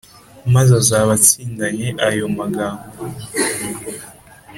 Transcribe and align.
maze 0.53 0.71
azabe 0.81 1.11
atsindanye 1.17 1.87
ayo 2.07 2.25
magambo. 2.37 2.85